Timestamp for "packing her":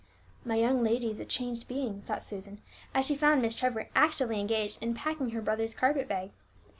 4.95-5.43